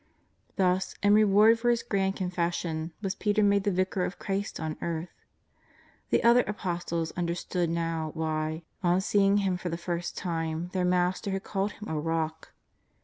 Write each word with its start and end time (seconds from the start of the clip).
Thus, 0.55 0.95
in 1.03 1.13
reward 1.13 1.59
for 1.59 1.69
his 1.69 1.83
grand 1.83 2.15
confession, 2.15 2.91
was 3.03 3.13
Peter 3.13 3.43
made 3.43 3.65
the 3.65 3.71
Vicar 3.71 4.03
of 4.03 4.17
Christ 4.17 4.59
on 4.59 4.75
earth. 4.81 5.11
The 6.09 6.23
other 6.23 6.43
Apos 6.47 6.85
tles 6.85 7.15
understood 7.15 7.69
now 7.69 8.09
why, 8.15 8.63
on 8.81 8.99
seeing 9.01 9.37
him 9.45 9.57
for 9.57 9.69
the 9.69 9.77
£rst 9.77 10.15
time, 10.15 10.71
their 10.73 10.85
Master 10.85 11.29
had 11.29 11.43
called 11.43 11.73
him 11.73 11.87
a 11.87 11.99
rock. 11.99 12.51